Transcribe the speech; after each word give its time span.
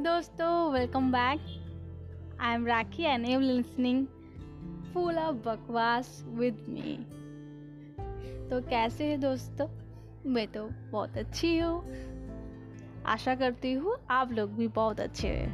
दोस्तों 0.00 0.72
welcome 0.72 1.12
back 1.12 1.40
I 2.40 2.54
am 2.54 2.66
Rakhi 2.66 3.02
and 3.02 3.26
am 3.26 3.40
listening 3.40 4.06
full 4.94 5.18
of 5.18 5.36
बकवास 5.36 6.24
with 6.28 6.66
me 6.68 6.96
तो 8.48 8.60
कैसे 8.60 9.04
है 9.04 9.16
दोस्तों? 9.16 9.66
मैं 10.26 10.46
तो 10.46 10.70
बहुत 10.90 11.18
अच्छी 11.18 11.58
हूँ। 11.58 11.84
आशा 13.06 13.34
करती 13.34 13.72
हूँ 13.72 13.96
आप 14.10 14.32
लोग 14.32 14.50
भी 14.50 14.68
बहुत 14.68 15.00
अच्छे 15.00 15.28
हैं। 15.28 15.52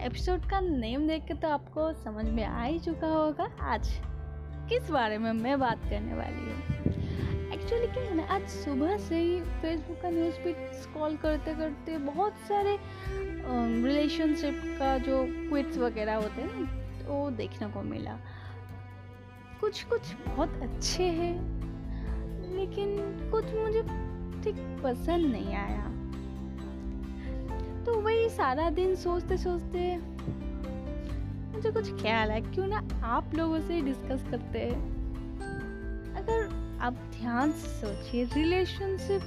एपिसोड 0.00 0.40
का 0.40 0.60
नेम 0.60 1.08
देख 1.08 1.24
के 1.24 1.34
तो 1.34 1.48
आपको 1.48 1.92
समझ 1.92 2.24
में 2.24 2.44
आ 2.44 2.64
ही 2.64 2.78
चुका 2.78 3.06
होगा 3.06 3.50
आज। 3.60 4.02
किस 4.68 4.90
बारे 4.90 5.18
में 5.18 5.32
मैं 5.32 5.60
बात 5.60 5.84
करने 5.84 6.14
वाली 6.14 6.52
हूँ? 6.52 7.01
एक्चुअली 7.52 7.86
क्या 7.86 8.02
है 8.02 8.14
ना, 8.16 8.22
आज 8.24 8.46
सुबह 8.48 8.96
से 8.98 9.16
ही 9.16 9.40
फेसबुक 9.62 9.96
का 10.02 10.10
न्यूज़ 10.10 10.34
फ़ीड 10.34 10.56
स्क्रॉल 10.74 11.16
करते 11.16 11.54
करते 11.54 11.96
बहुत 12.00 12.36
सारे 12.48 12.76
रिलेशनशिप 13.46 14.62
का 14.78 14.96
जो 14.98 15.24
क्विट्स 15.48 15.78
वगैरह 15.78 16.14
होते 16.14 16.42
हैं 16.42 16.48
ना 16.52 16.66
तो 17.00 17.30
देखने 17.36 17.68
को 17.68 17.82
मिला। 17.82 18.16
कुछ 19.60 19.82
कुछ 19.82 20.14
बहुत 20.26 20.54
अच्छे 20.62 21.04
हैं, 21.04 21.34
लेकिन 22.56 22.96
कुछ 23.32 23.52
मुझे 23.54 23.82
ठीक 24.44 24.56
पसंद 24.84 25.26
नहीं 25.26 25.54
आया। 25.56 25.84
तो 27.84 28.00
वही 28.00 28.28
सारा 28.30 28.70
दिन 28.70 28.94
सोचते 28.96 29.36
सोचते 29.38 29.96
मुझे 31.54 31.70
कुछ 31.70 31.92
ख्याल 32.02 32.30
है, 32.30 32.40
क्यों 32.42 32.66
ना 32.66 32.82
आप 33.04 33.34
लोगों 33.34 33.60
से 33.60 33.80
डिस्कस 33.82 34.24
करते 34.30 34.58
हैं। 34.58 34.80
अगर 36.16 36.60
आप 36.82 36.92
ध्यान 36.92 37.52
से 37.52 37.68
सोचिए 37.68 38.24
रिलेशनशिप 38.24 39.22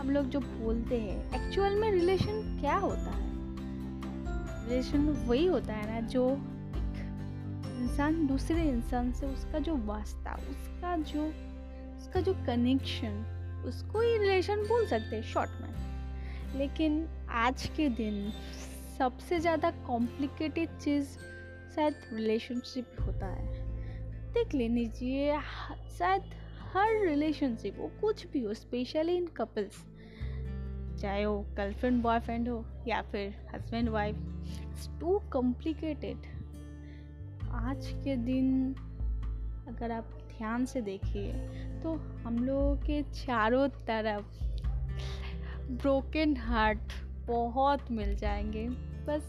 हम 0.00 0.10
लोग 0.10 0.26
जो 0.26 0.40
बोलते 0.40 1.00
हैं 1.00 1.40
एक्चुअल 1.40 1.74
में 1.74 1.90
रिलेशन 1.90 2.58
क्या 2.60 2.76
होता 2.76 3.10
है? 3.10 3.30
रिलेशन 4.68 4.98
वही 4.98 5.46
होता 5.46 5.72
है 5.72 5.94
ना, 5.94 6.08
जो 6.08 6.30
एक 6.30 7.80
इंसान 7.80 8.26
दूसरे 8.26 8.68
इंसान 8.68 9.12
से 9.12 9.26
उसका 9.26 9.58
जो 9.58 9.76
वास्ता, 9.76 10.34
उसका 10.50 10.96
जो 10.96 11.24
उसका 11.98 12.20
जो 12.20 12.34
कनेक्शन 12.34 13.64
उसको 13.66 14.00
ही 14.00 14.18
रिलेशन 14.18 14.56
बोल 14.56 14.86
सकते 14.86 15.16
हैं 15.16 15.22
शॉर्ट 15.22 15.50
में। 15.62 16.58
लेकिन 16.58 17.08
आज 17.30 17.70
के 17.76 17.88
दिन 17.88 18.32
सबसे 18.98 19.40
ज़्यादा 19.40 19.70
कॉम्प्लिकेटेड 19.70 20.78
चीज़ 20.78 21.06
शायद 21.74 21.94
रिलेशनशिप 22.12 22.96
होता 23.00 23.26
है। 23.26 23.61
देख 24.34 24.54
लीजिए 24.54 25.38
शायद 25.98 26.22
हर 26.72 27.06
रिलेशनशिप 27.06 27.76
हो, 27.80 27.90
कुछ 28.00 28.26
भी 28.26 28.40
हो 28.40 28.54
स्पेशली 28.54 29.16
इन 29.16 29.26
कपल्स 29.36 29.84
चाहे 31.00 31.24
वो 31.26 31.38
गर्लफ्रेंड 31.56 32.02
बॉयफ्रेंड 32.02 32.48
हो, 32.48 32.64
या 32.88 33.00
फिर 33.02 33.34
husband 33.54 33.88
wife 33.88 34.16
it's 34.16 34.88
too 35.00 35.18
complicated 35.32 36.16
आज 37.50 37.86
के 38.04 38.16
दिन 38.16 38.74
अगर 39.68 39.92
आप 39.92 40.18
ध्यान 40.38 40.64
से 40.64 40.80
देखिए 40.80 41.32
तो 41.82 41.94
हम 42.24 42.38
लोगों 42.44 42.76
के 42.76 43.02
चारों 43.02 43.68
तरफ़ 43.68 44.40
ब्रोकन 45.72 46.36
हार्ट 46.36 46.92
बहुत 47.26 47.90
मिल 47.90 48.14
जाएँगे। 48.16 48.68
बस 49.06 49.24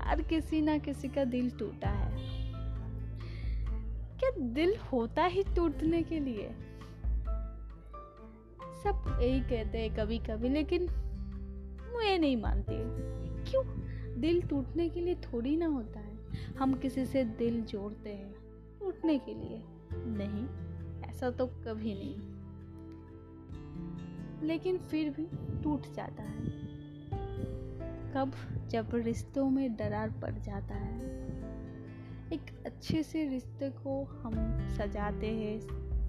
हर 0.00 0.22
किसी 0.22 0.60
ना 0.60 0.78
किसी 0.78 1.08
का 1.08 1.24
दिल 1.24 1.50
टूटा 1.50 1.90
है। 1.90 2.01
क्या 4.22 4.30
दिल 4.38 4.76
होता 4.76 5.24
ही 5.24 5.42
टूटने 5.42 6.02
के 6.02 6.20
लिए? 6.20 6.48
सब 8.84 9.18
यही 9.22 9.40
कहते 9.40 9.78
हैं 9.78 9.96
कभी 9.96 10.18
कभी 10.18 10.48
लेकिन 10.48 10.82
मैं 11.96 12.18
नहीं 12.18 12.36
मानती। 12.36 12.74
क्यों? 13.50 13.64
दिल 14.20 14.42
टूटने 14.42 14.88
के 14.88 15.00
लिए 15.00 15.14
थोड़ी 15.14 15.56
ना 15.56 15.66
होता 15.66 16.00
है। 16.00 16.18
हम 16.58 16.74
किसी 16.74 17.06
से 17.06 17.24
दिल 17.24 17.64
जोड़ते 17.64 18.10
हैं 18.10 18.34
टूटने 18.80 19.18
के 19.18 19.34
लिए। 19.34 19.62
नहीं, 19.92 20.48
ऐसा 21.10 21.30
तो 21.30 21.46
कभी 21.46 21.94
नहीं। 21.94 22.32
लेकिन 24.48 24.78
फिर 24.78 25.10
भी 25.10 25.26
टूट 25.62 25.92
जाता 25.92 26.22
है। 26.22 26.44
कब? 28.12 28.32
जब 28.68 28.90
रिश्तों 28.94 29.50
में 29.50 29.76
दरार 29.76 30.10
पड़ 30.10 30.34
जाता 30.34 30.74
है। 30.74 31.31
एक 32.32 32.62
अच्छे 32.66 33.02
से 33.02 33.28
रिश्ते 33.28 33.70
को 33.70 34.04
हम 34.04 34.32
सजाते 34.68 35.26
हैं, 35.26 35.60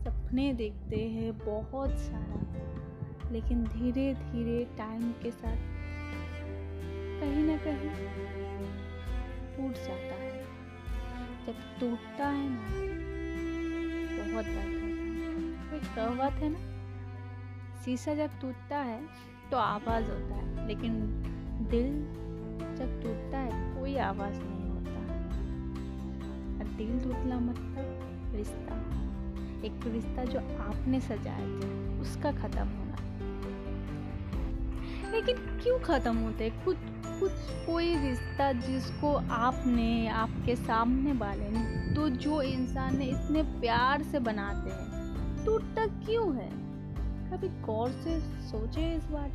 सपने 0.03 0.53
देखते 0.53 1.09
हैं, 1.09 1.37
बहुत 1.37 1.89
सारा। 1.89 2.43
लेकिन 3.31 3.63
धीरे 3.63 4.13
धीरे 4.13 4.65
टाइम 4.77 5.11
के 5.11 5.31
साथ 5.31 5.57
कहीं 7.19 7.43
ना 7.43 7.57
कहीं 7.57 7.89
टूट 9.55 9.75
जाता 9.75 10.15
है। 10.15 10.43
जब 11.45 11.79
टूटता 11.79 12.27
है 12.27 12.49
ना, 12.49 12.69
बहुत 14.33 14.45
है, 14.45 14.73
एक 15.75 15.83
कहावत 15.95 16.33
है 16.33 16.49
ना, 16.49 16.73
शीशा 17.83 18.15
जब 18.15 18.39
टूटता 18.41 18.77
है 18.77 19.01
तो 19.51 19.57
आवाज़ 19.57 20.03
होता 20.03 20.35
है, 20.35 20.67
लेकिन 20.67 20.93
दिल 21.71 22.03
जब 22.75 23.01
टूटता 23.03 23.37
है, 23.37 23.81
कोई 23.81 23.97
आवाज़ 23.97 24.35
नहीं 24.35 24.62
दिल 26.63 26.99
टूटना 26.99 27.39
मतलब 27.39 28.31
रिश्ता। 28.35 28.75
एक 29.65 29.79
रिश्ता 29.87 30.23
जो 30.23 30.39
आपने 30.39 31.01
सजाया 31.01 31.59
था, 31.59 32.01
उसका 32.01 32.31
ख़त्म 32.31 32.67
होना। 32.67 32.97
लेकिन 35.11 35.35
क्यों 35.37 35.79
ख़त्म 35.79 36.17
होते? 36.17 36.49
कुछ 36.49 36.77
कुछ 37.19 37.31
कोई 37.67 37.95
रिश्ता 37.95 38.51
जिसको 38.51 39.13
आपने, 39.15 40.07
आपके 40.07 40.55
सामने 40.55 41.13
वाले 41.13 41.49
ने 41.49 41.93
तो 41.95 42.09
जो 42.09 42.41
इंसान 42.41 42.97
ने 42.97 43.05
इतने 43.05 43.43
प्यार 43.43 44.03
से 44.03 44.19
बनाते 44.19 44.69
हैं, 44.69 45.45
टूटता 45.45 45.85
क्यों 45.85 46.35
है? 46.35 46.49
कभी 47.31 47.47
गौर 47.47 47.91
से 47.91 48.19
सोचे 48.19 48.95
इस 48.95 49.05
बार 49.05 49.31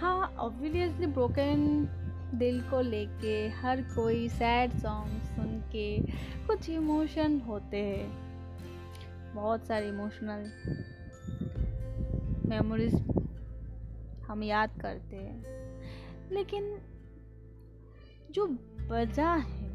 हाँ 0.00 0.34
ऑब्वियसली 0.38 1.06
ब्रोकन 1.06 1.88
दिल 2.34 2.60
को 2.60 2.80
लेके 2.80 3.48
हर 3.48 3.82
कोई 3.82 4.28
सैड 4.28 4.72
सॉन्ग 4.72 5.22
सुन 5.22 5.60
के 5.72 6.00
कुछ 6.46 6.68
इमोशन 6.70 7.40
होते 7.40 7.76
हैं। 7.76 9.34
बहुत 9.34 9.66
सारे 9.66 9.88
इमोशनल 9.88 10.50
मेमोरीज 12.48 12.94
हम 14.28 14.42
याद 14.42 14.70
करते 14.80 15.16
हैं। 15.16 16.30
लेकिन 16.32 16.78
जो 18.30 18.46
वजह 18.90 19.28
है, 19.28 19.70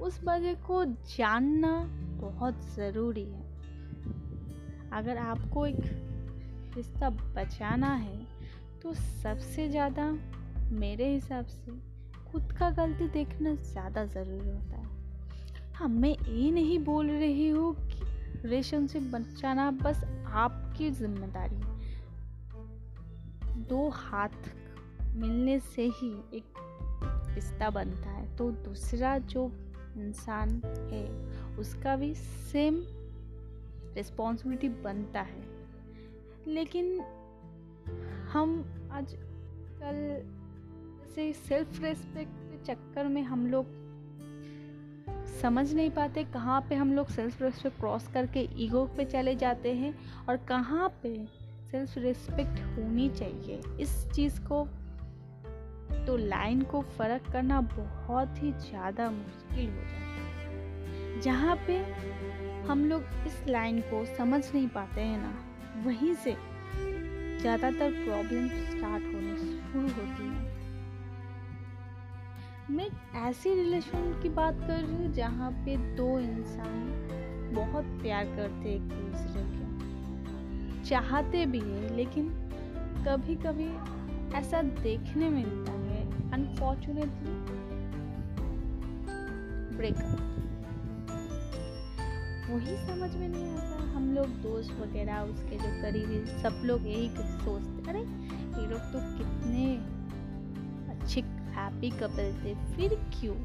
उस 0.00 0.20
वजह 0.24 0.54
को 0.54 0.84
जानना 0.84 1.72
बहुत 2.20 2.60
ज़रूरी 2.76 3.24
है। 3.24 3.44
अगर 4.92 5.16
आपको 5.16 5.66
एक 5.66 5.80
रिश्ता 6.76 7.10
बचाना 7.10 7.92
है 7.94 8.26
तो 8.82 8.94
सबसे 8.94 9.68
ज़्यादा 9.68 10.10
मेरे 10.70 11.08
हिसाब 11.08 11.46
से 11.46 11.72
खुद 12.30 12.52
का 12.52 12.70
गलती 12.70 13.08
देखना 13.08 13.54
ज़्यादा 13.54 14.04
ज़रूरी 14.04 14.48
होता 14.48 14.76
है। 14.76 14.84
हाँ 15.74 15.88
मैं 15.88 16.10
ये 16.10 16.50
नहीं 16.50 16.78
बोल 16.78 17.10
रही 17.10 17.48
हूँ 17.48 17.74
कि 17.88 18.04
रिलेशनशिप 18.42 19.02
बचाना 19.12 19.70
बस 19.72 20.04
आपकी 20.26 20.90
ज़िम्मेदारी 20.90 21.56
है। 21.56 21.74
दो 23.64 23.88
हाथ 23.88 24.50
मिलने 25.14 25.58
से 25.60 25.82
ही 25.96 26.10
एक 26.34 26.58
रिश्ता 27.34 27.70
बनता 27.70 28.10
है 28.10 28.36
तो 28.36 28.50
दूसरा 28.50 29.16
जो 29.18 29.46
इंसान 29.96 30.60
है, 30.92 31.04
उसका 31.58 31.96
भी 31.96 32.14
सेम 32.14 32.82
रिस्पॉन्सिबिलिटी 33.94 34.68
बनता 34.82 35.20
है। 35.20 35.42
लेकिन 36.46 37.00
हम 38.32 38.64
आज 38.92 39.14
कल 39.80 39.96
से 41.16 41.32
सेल्फ 41.32 41.80
रेस्पेक्ट 41.82 42.32
के 42.40 42.56
चक्कर 42.64 43.06
में 43.08 43.22
हम 43.22 43.46
लोग 43.46 43.66
समझ 45.40 45.72
नहीं 45.74 45.90
पाते 45.90 46.24
कहाँ 46.24 46.60
पे 46.68 46.74
हम 46.74 46.92
लोग 46.92 47.08
सेल्फ 47.10 47.42
रेस्पेक्ट 47.42 47.78
क्रॉस 47.80 48.08
करके 48.14 48.40
ईगो 48.64 48.84
पे 48.96 49.04
चले 49.04 49.34
जाते 49.34 49.72
हैं 49.74 49.92
और 50.28 50.36
कहाँ 50.48 50.88
पे 51.02 51.14
सेल्फ 51.70 51.96
रेस्पेक्ट 51.98 52.58
होनी 52.76 53.08
चाहिए। 53.10 53.60
इस 53.80 53.94
चीज़ 54.10 54.40
को 54.40 54.62
तो 56.06 56.16
लाइन 56.16 56.60
को 56.64 56.82
फ़र्क 56.98 57.30
करना 57.32 57.60
बहुत 57.70 58.42
ही 58.42 58.52
ज़्यादा 58.60 59.10
मुश्किल 59.10 59.68
हो 59.68 59.82
जाता 59.82 60.20
है। 60.20 61.20
जहाँ 61.20 61.56
पे 61.66 61.78
हम 62.68 62.84
लोग 62.84 63.26
इस 63.26 63.42
लाइन 63.48 63.80
को 63.82 64.04
समझ 64.16 64.42
नहीं 64.44 64.68
पाते 64.68 65.00
हैं 65.00 65.18
ना, 65.18 65.32
वहीं 65.86 66.14
से 66.16 66.36
ज़्यादातर 67.40 68.04
प्रॉब्लम 68.04 68.48
स्टार्ट 68.48 69.14
होने 69.14 69.36
शुरू 69.36 69.88
होती 69.88 70.22
हैं। 70.24 70.45
मैं 72.70 72.86
ऐसी 73.28 73.54
रिलेशन 73.54 74.20
की 74.22 74.28
बात 74.28 74.54
कर 74.60 74.80
रही 74.82 74.94
हूँ 74.96 75.12
जहाँ 75.12 75.50
पे 75.64 75.76
दो 75.96 76.18
इंसान 76.18 77.52
बहुत 77.54 77.84
प्यार 78.02 78.24
करते 78.24 78.74
एक 78.74 78.82
दूसरे 78.82 79.42
के। 79.42 80.84
चाहते 80.84 81.44
भी 81.46 81.58
हैं, 81.58 81.96
लेकिन 81.96 82.28
कभी 83.06 83.34
कभी 83.36 83.68
ऐसा 84.36 84.62
देखने 84.62 85.28
मिलता 85.28 85.72
है। 85.72 86.32
अनफॉर्चुनेटली 86.32 87.34
ब्रेकअप 89.76 90.32
वही 92.50 92.76
समझ 92.86 93.14
में 93.14 93.28
नहीं 93.28 93.50
आता 93.50 93.82
हम 93.96 94.12
लोग 94.14 94.26
दोस्त 94.42 94.72
वगैरह, 94.72 95.20
उसके 95.20 95.56
जो 95.56 95.82
करीबी 95.82 96.42
सब 96.42 96.62
लोग 96.64 96.86
यही 96.86 97.08
सोचते 97.08 97.90
अरे, 97.90 98.00
ये 98.00 98.66
लोग 98.66 98.80
तो 98.92 98.98
कितने 99.18 99.74
अच्छे 100.90 101.35
हैप्पी 101.56 101.90
कपल 101.90 102.44
थे 102.44 102.54
फिर 102.54 102.94
क्यों? 102.94 103.36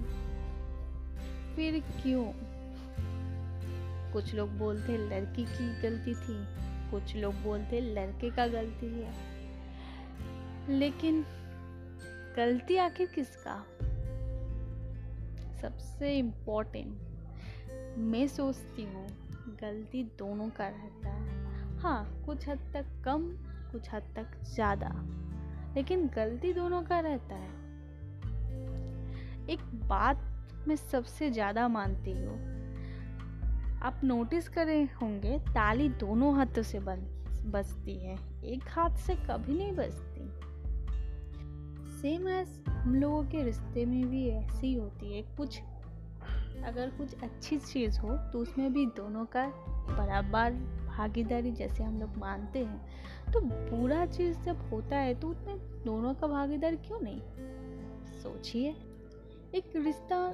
फिर 1.56 1.80
क्यों? 1.80 2.26
कुछ 4.14 4.34
लोग 4.34 4.58
बोलते 4.58 4.98
लड़की 4.98 5.46
की 5.46 5.82
गलती 5.82 6.16
थी। 6.16 6.62
कुछ 6.92 7.16
लोग 7.16 7.36
बोलते 7.36 7.82
लड़के 7.82 8.30
का 8.30 8.48
गलती 8.48 8.86
है। 8.86 9.14
लेकिन 10.70 11.26
गलती 12.38 12.78
आखिर 12.78 13.08
किसका? 13.08 13.66
सबसे 15.62 16.18
इम्पोर्टेंट 16.18 17.00
मैं 17.98 18.28
सोचती 18.28 18.84
हूँ, 18.84 19.08
गलती 19.62 20.04
दोनों 20.04 20.50
का 20.50 20.68
रहता 20.68 21.10
है। 21.10 21.78
हाँ 21.78 22.24
कुछ 22.26 22.50
हद 22.50 22.60
तक 22.74 22.86
कम, 23.06 23.28
कुछ 23.72 23.94
हद 23.94 24.04
तक 24.16 24.44
ज़्यादा। 24.44 24.92
लेकिन 25.76 26.08
गलती 26.08 26.54
दोनों 26.54 26.82
का 26.82 27.00
रहता 27.00 27.36
है। 27.36 27.61
एक 29.50 29.60
बात 29.88 30.28
मैं 30.68 30.76
सबसे 30.76 31.30
ज़्यादा 31.32 31.68
मानती 31.68 32.12
हूँ। 32.12 32.40
आप 33.82 34.02
नोटिस 34.04 34.50
करे 34.50 34.82
होंगे, 35.02 35.40
ताली 35.40 35.90
दोनों 35.90 36.36
हाथों 36.36 36.64
से 36.64 36.80
बन, 36.80 37.00
बजती 37.46 37.98
है। 37.98 38.16
एक 38.44 38.64
हाथ 38.70 38.98
से 38.98 39.16
कभी 39.16 39.54
नहीं 39.54 39.72
बजती। 39.72 40.30
सेम 42.02 42.28
एज 42.28 42.64
हम 42.68 42.96
लोगों 42.96 43.24
के 43.24 43.44
रिश्ते 43.44 43.86
में 43.86 44.10
भी 44.10 44.30
ऐसी 44.30 44.74
होती 44.74 45.16
है। 45.16 45.22
कुछ, 45.38 45.60
अगर 46.66 46.90
कुछ 46.90 47.24
अच्छी 47.24 47.58
चीज़ 47.58 48.00
हो 48.00 48.18
तो 48.34 48.40
उसमें 48.40 48.74
भी 48.74 48.86
दोनों 48.86 49.26
का 49.26 49.46
बराबर 49.90 50.52
भागीदारी 50.88 51.52
जैसे 51.52 51.84
हम 51.84 52.00
लोग 52.00 52.18
मानते 52.18 52.60
हैं। 52.60 53.32
तो 53.34 53.42
बुरा 53.42 54.06
चीज़ 54.06 54.40
जब 54.40 54.70
होता 54.72 54.98
है 54.98 55.14
तो 55.16 55.28
उसमें 55.28 55.58
दोनों 55.86 56.14
का 56.14 56.28
भागीदार 56.28 56.76
क्यों 56.76 57.00
नहीं? 57.02 57.22
सोचिए। 58.24 58.76
एक 59.56 59.74
रिश्ता 59.76 60.34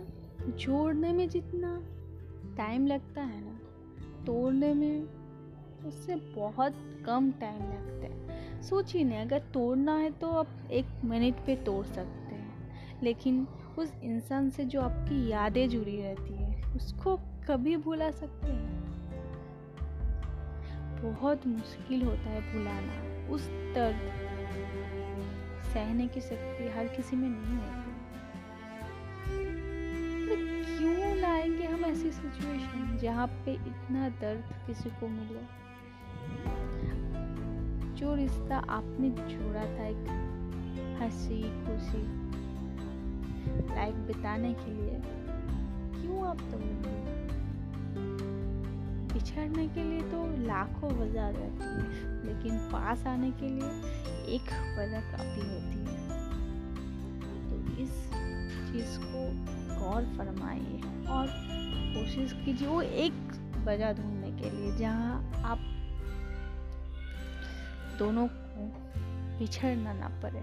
जोड़ने 0.50 1.14
में 1.14 1.30
जितना 1.30 1.82
टाइम 2.58 2.88
लगता 2.88 3.22
है 3.22 3.42
ना, 3.42 3.60
तोड़ने 4.26 4.74
में 4.74 5.08
उससे 5.86 6.16
बहुत 6.16 6.74
कम 7.06 7.32
टाइम 7.32 7.64
लगता 7.64 8.08
है। 8.08 8.62
सोचिए 8.62 9.04
ना, 9.04 9.22
अगर 9.22 9.40
तोड़ना 9.40 9.96
है 9.96 10.12
तो 10.12 10.30
आप 10.30 10.48
एक 10.72 10.86
मिनट 11.06 11.36
पे 11.46 11.56
तोड़ 11.56 11.86
सकते 11.86 12.36
हैं, 12.36 12.72
लेकिन 13.04 13.48
उस 13.80 13.94
इंसान 14.04 14.50
से 14.50 14.66
जो 14.66 14.82
आपकी 14.82 15.28
यादें 15.28 15.70
जुड़ी 15.70 16.02
रहती 16.02 16.34
है, 16.34 16.76
उसको 16.76 17.18
कभी 17.50 17.78
भुला 17.78 18.12
सकते 18.12 18.48
हैं? 18.48 18.78
बहुत 21.04 21.48
मुश्किल 21.48 22.02
होता 22.02 22.30
है 22.30 22.42
भुलाना। 22.54 23.34
उस 23.34 23.48
दर्द 23.48 24.00
सहने 25.74 26.08
की 26.08 26.22
शक्ति 26.22 26.70
हर 26.70 26.88
किसी 26.88 27.16
में 27.16 27.30
नहीं 27.30 27.58
होती 27.58 27.97
लाएँगे 31.48 31.66
हम 31.66 31.86
ऐसी 31.86 32.12
सिचुएशन 32.12 32.98
जहाँ 33.02 33.28
पे 33.46 33.52
इतना 33.54 34.08
दर्द 34.22 34.50
किसी 34.68 34.90
को 35.00 35.08
मिले। 35.08 35.44
जो 37.96 38.14
रिश्ता 38.16 38.58
आपने 38.70 39.10
जोड़ा 39.30 39.64
था 39.68 39.86
एक 39.88 40.10
हँसी, 41.02 41.42
खुशी 41.64 42.04
लाइफ 43.70 43.96
बिताने 44.08 44.54
के 44.54 44.72
लिए, 44.74 45.00
क्यों 45.96 46.28
आप 46.28 46.42
तो 46.52 46.58
बिछड़ने 49.14 49.68
के 49.68 49.84
लिए 49.84 50.02
तो 50.12 50.26
लाखों 50.46 50.92
वजह 50.92 51.30
रहती 51.30 51.64
है, 51.64 51.82
लेकिन 52.26 52.58
पास 52.72 53.08
आने 53.08 53.32
के 53.32 53.48
लिए 53.48 53.72
एक 54.36 54.48
वजह 54.80 55.12
काफ़ी 55.12 55.42
होती 55.42 55.72
है 55.72 55.77
गौर 59.88 60.06
फरमाइए 60.18 61.06
और 61.08 61.28
कोशिश 61.96 62.32
कीजिए 62.46 62.68
वो 62.68 62.82
एक 62.82 63.14
वजह 63.66 63.94
ढूँढने 63.94 64.32
के 64.42 64.50
लिए, 64.50 64.78
जहाँ 64.78 65.42
आप 65.46 65.60
दोनों 68.00 68.28
को 68.28 68.66
बिछड़ना 69.40 69.94
ना 69.94 70.08
पड़े। 70.24 70.40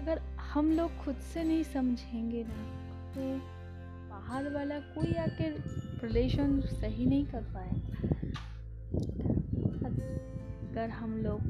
अगर 0.00 0.20
हम 0.52 0.70
लोग 0.72 0.96
खुद 0.96 1.16
से 1.32 1.42
नहीं 1.44 1.62
समझेंगे 1.64 2.42
ना 2.48 2.62
तो 3.14 3.20
बाहर 4.10 4.50
वाला 4.54 4.78
कोई 4.94 5.12
आके 5.22 5.48
रिलेशन 6.06 6.60
सही 6.60 7.06
नहीं 7.06 7.24
कर 7.26 7.42
पाएगा। 7.54 7.98
अगर 10.68 10.90
हम 10.90 11.16
लोग 11.18 11.40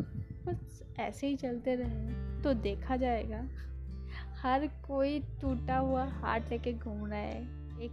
बस 0.47 0.83
ऐसे 1.01 1.27
ही 1.27 1.37
चलते 1.37 1.75
रहे 1.75 2.43
तो 2.43 2.55
देखा 2.63 2.97
जाएगा 2.97 3.43
हर 4.43 4.67
कोई 4.87 5.19
टूटा 5.41 5.77
हुआ 5.79 6.05
हार्ट 6.13 6.51
लेके 6.51 6.73
घूम 6.73 7.07
रहा 7.07 7.19
है, 7.19 7.41
एक 7.81 7.93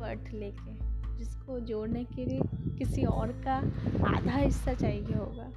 पर्ट 0.00 0.32
लेके, 0.32 0.72
जिसको 1.18 1.58
जोड़ने 1.60 2.04
के 2.04 2.24
लिए 2.24 2.40
किसी 2.78 3.04
और 3.04 3.32
का 3.46 3.56
आधा 4.08 4.36
हिस्सा 4.36 4.74
चाहिए 4.74 5.14
होगा। 5.14 5.48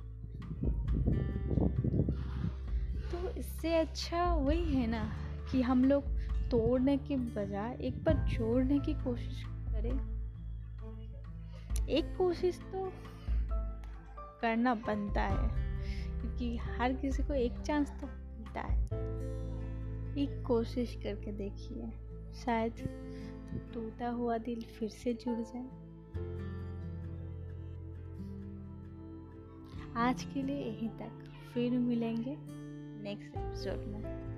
तो 3.11 3.29
इससे 3.39 3.73
अच्छा 3.75 4.23
वही 4.25 4.75
है 4.75 4.87
ना 4.87 5.03
कि 5.51 5.61
हम 5.61 5.83
लोग 5.85 6.03
तोड़ने 6.51 6.97
के 6.97 7.15
बजाय 7.15 7.77
एक 7.81 8.03
बार 8.03 8.25
जोड़ने 8.29 8.79
की 8.79 8.93
कोशिश 8.93 9.43
करें। 9.45 9.91
एक 11.89 12.15
कोशिश 12.17 12.59
तो 12.73 12.91
करना 14.41 14.73
बनता 14.87 15.21
है, 15.21 15.47
क्योंकि 16.21 16.57
हर 16.57 16.93
किसी 16.93 17.23
को 17.23 17.33
एक 17.33 17.59
चांस 17.59 17.89
तो 18.01 18.07
मिलता 18.51 18.61
है। 18.61 18.85
एक 20.17 20.43
कोशिश 20.47 20.95
करके 21.03 21.31
देखिए, 21.31 21.91
शायद 22.33 22.73
टूटा 23.73 24.09
हुआ 24.09 24.37
दिल 24.37 24.61
फिर 24.61 24.89
से 24.89 25.13
जुड़ 25.13 25.39
जाए। 25.39 25.69
आज 29.95 30.23
के 30.23 30.43
लिए 30.43 30.57
यहीं 30.57 30.89
तक, 30.89 31.31
फिर 31.53 31.71
मिलेंगे 31.71 32.35
नेक्स्ट 33.03 33.37
एपिसोड 33.37 33.87
में। 33.87 34.30